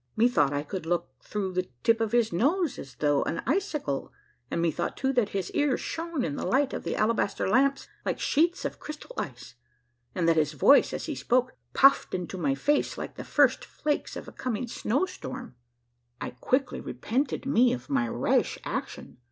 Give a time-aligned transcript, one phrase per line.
[0.15, 4.11] Methought I could look through the tip of his nose as though an icicle,
[4.49, 8.19] and methought, too, that his ears shone in the light of the alabaster lamps like
[8.19, 9.53] sheets of crystal ice,
[10.15, 14.15] and that his voice as he spoke puffed into my face like the first flakes
[14.15, 15.55] of a coming snowstorm.
[16.19, 19.19] A MARVELLOUS UNDERGROUND JOURNEY 173 I quickly repented me of my rash action.